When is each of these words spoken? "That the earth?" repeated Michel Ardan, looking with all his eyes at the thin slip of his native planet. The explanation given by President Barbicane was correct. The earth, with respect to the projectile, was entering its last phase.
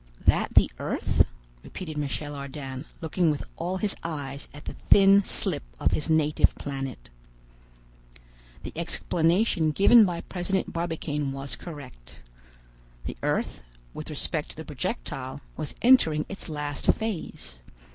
"That 0.25 0.55
the 0.55 0.71
earth?" 0.79 1.27
repeated 1.63 1.95
Michel 1.95 2.33
Ardan, 2.33 2.85
looking 3.01 3.29
with 3.29 3.43
all 3.55 3.77
his 3.77 3.95
eyes 4.01 4.47
at 4.51 4.65
the 4.65 4.73
thin 4.89 5.23
slip 5.23 5.61
of 5.79 5.91
his 5.91 6.09
native 6.09 6.55
planet. 6.55 7.11
The 8.63 8.73
explanation 8.75 9.69
given 9.69 10.03
by 10.03 10.21
President 10.21 10.73
Barbicane 10.73 11.31
was 11.31 11.55
correct. 11.55 12.19
The 13.05 13.15
earth, 13.21 13.61
with 13.93 14.09
respect 14.09 14.49
to 14.49 14.55
the 14.55 14.65
projectile, 14.65 15.41
was 15.55 15.75
entering 15.83 16.25
its 16.27 16.49
last 16.49 16.87
phase. 16.87 17.59